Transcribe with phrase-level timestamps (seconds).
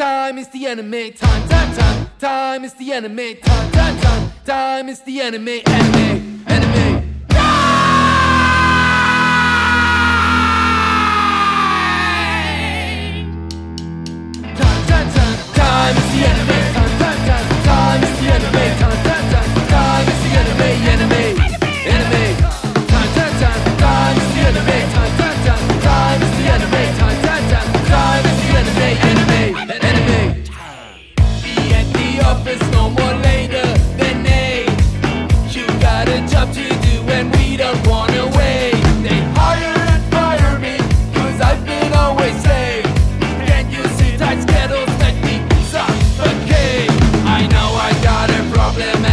[0.00, 1.10] time is the enemy.
[1.10, 3.34] Time, time, time, time is the enemy.
[3.34, 5.62] Time, time, time, time is the enemy.
[5.66, 6.99] Enemy, enemy.
[36.48, 38.72] To do we don't wanna wait.
[39.04, 40.78] They hire and fire me,
[41.12, 42.42] cause I've been always.
[43.46, 45.36] Can't you see tight schedules make me?
[47.26, 49.09] I know I got a problem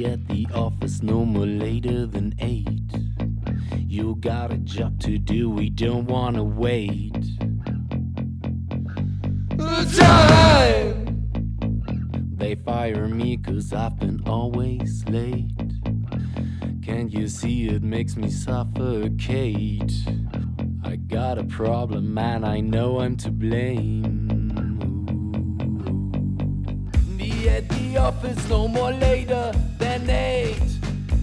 [0.00, 2.90] Be at the office no more later than eight.
[3.76, 7.12] You got a job to do, we don't wanna wait.
[9.98, 11.04] Time.
[12.38, 15.70] They fire me cause I've been always late.
[16.82, 19.92] Can't you see it makes me suffocate?
[20.82, 24.28] I got a problem and I know I'm to blame.
[27.18, 29.52] Be at the office no more later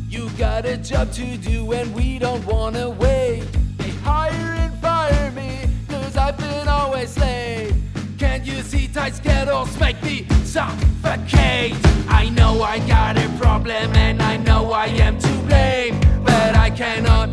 [0.09, 3.43] You got a job to do and we don't wanna wait.
[3.77, 7.73] They hire and fire me, cause I've been always late.
[8.17, 11.75] Can't you see tight schedules make me suffocate?
[12.07, 16.69] I know I got a problem and I know I am to blame, but I
[16.69, 17.26] cannot